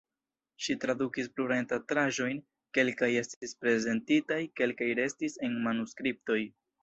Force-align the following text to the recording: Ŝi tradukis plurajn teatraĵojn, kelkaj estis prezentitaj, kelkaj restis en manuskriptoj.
Ŝi 0.67 0.75
tradukis 0.83 1.27
plurajn 1.33 1.67
teatraĵojn, 1.73 2.39
kelkaj 2.79 3.11
estis 3.21 3.53
prezentitaj, 3.65 4.41
kelkaj 4.61 4.89
restis 5.01 5.37
en 5.49 5.61
manuskriptoj. 5.69 6.41